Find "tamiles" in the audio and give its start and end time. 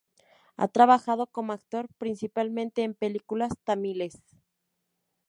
3.63-4.23